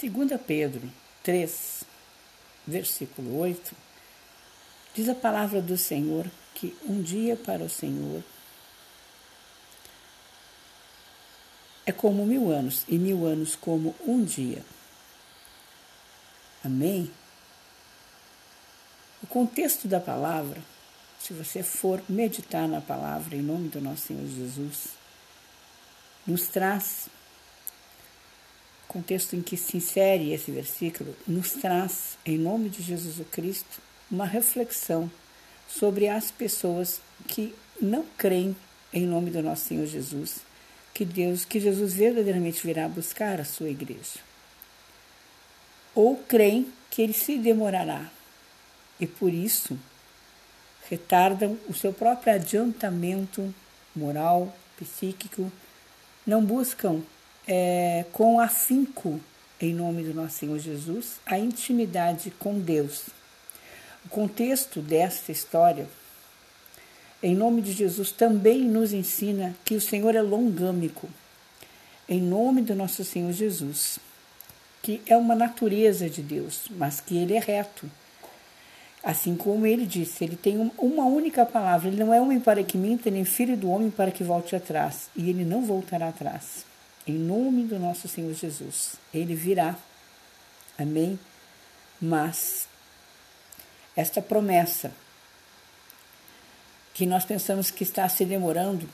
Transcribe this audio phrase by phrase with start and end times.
[0.00, 0.90] 2 Pedro
[1.22, 1.84] 3,
[2.66, 3.74] versículo 8,
[4.94, 8.22] diz a palavra do Senhor que um dia para o Senhor
[11.84, 14.64] é como mil anos, e mil anos como um dia.
[16.64, 17.10] Amém?
[19.22, 20.62] O contexto da palavra,
[21.18, 24.90] se você for meditar na palavra em nome do nosso Senhor Jesus,
[26.26, 27.08] nos traz,
[28.90, 34.26] contexto em que se insere esse versículo, nos traz, em nome de Jesus Cristo, uma
[34.26, 35.08] reflexão
[35.68, 38.56] sobre as pessoas que não creem
[38.92, 40.40] em nome do nosso Senhor Jesus,
[40.92, 44.18] que Deus, que Jesus verdadeiramente virá buscar a sua igreja.
[45.94, 48.10] Ou creem que ele se demorará
[48.98, 49.78] e por isso
[50.88, 53.54] retardam o seu próprio adiantamento
[53.94, 55.52] moral, psíquico,
[56.26, 57.00] não buscam
[57.50, 59.20] é, com afinco,
[59.60, 63.06] em nome do nosso Senhor Jesus, a intimidade com Deus.
[64.06, 65.88] O contexto desta história,
[67.20, 71.10] em nome de Jesus, também nos ensina que o Senhor é longâmico,
[72.08, 73.98] em nome do nosso Senhor Jesus
[74.82, 77.90] que é uma natureza de Deus, mas que ele é reto.
[79.02, 82.76] Assim como ele disse, ele tem uma única palavra, ele não é homem para que
[82.76, 86.69] minta, nem filho do homem para que volte atrás, e ele não voltará atrás.
[87.10, 89.76] Em nome do nosso Senhor Jesus, ele virá.
[90.78, 91.18] Amém?
[92.00, 92.68] Mas
[93.96, 94.92] esta promessa
[96.94, 98.88] que nós pensamos que está se demorando,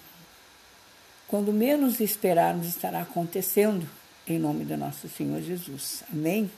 [1.29, 3.87] quando menos esperarmos estará acontecendo,
[4.27, 6.03] em nome do nosso Senhor Jesus.
[6.11, 6.51] Amém?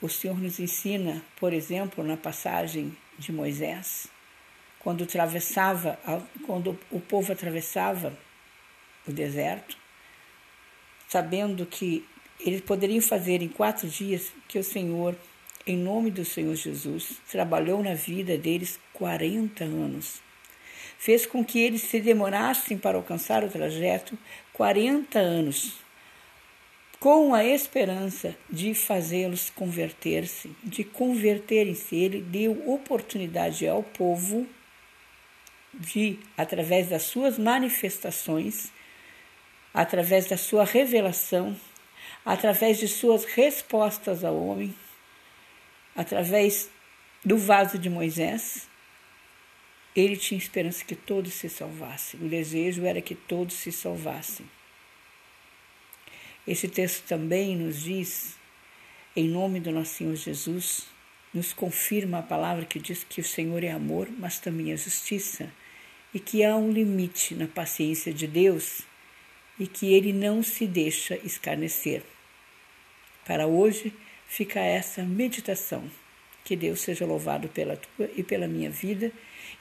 [0.00, 4.08] O Senhor nos ensina, por exemplo, na passagem de Moisés,
[4.82, 5.98] quando atravessava,
[6.46, 8.16] quando o povo atravessava
[9.06, 9.76] o deserto,
[11.08, 12.06] sabendo que
[12.40, 15.14] eles poderiam fazer em quatro dias que o Senhor,
[15.66, 20.20] em nome do Senhor Jesus, trabalhou na vida deles 40 anos
[21.02, 24.16] fez com que eles se demorassem para alcançar o trajeto
[24.52, 25.72] 40 anos,
[27.00, 31.96] com a esperança de fazê-los converter-se, de converterem-se.
[31.96, 34.46] Ele deu oportunidade ao povo
[35.74, 38.72] de, através das suas manifestações,
[39.72, 41.56] através da sua revelação,
[42.24, 44.74] através de suas respostas ao homem,
[45.96, 46.70] através
[47.24, 48.68] do vaso de Moisés,
[49.94, 52.20] ele tinha esperança que todos se salvassem.
[52.20, 54.46] O desejo era que todos se salvassem.
[56.46, 58.36] Esse texto também nos diz,
[59.14, 60.86] em nome do nosso Senhor Jesus,
[61.32, 65.52] nos confirma a palavra que diz que o Senhor é amor, mas também é justiça,
[66.14, 68.82] e que há um limite na paciência de Deus
[69.58, 72.02] e que ele não se deixa escarnecer.
[73.24, 73.92] Para hoje
[74.26, 75.90] fica essa meditação.
[76.44, 79.12] Que Deus seja louvado pela tua e pela minha vida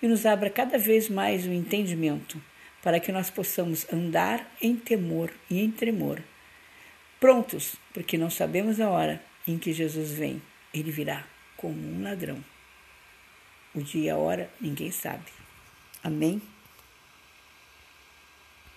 [0.02, 2.42] e nos abra cada vez mais o entendimento
[2.82, 6.22] para que nós possamos andar em temor e em tremor,
[7.20, 10.42] prontos, porque não sabemos a hora em que Jesus vem.
[10.74, 12.44] Ele virá como um ladrão.
[13.76, 15.26] O dia e a hora ninguém sabe.
[16.04, 16.42] Amém?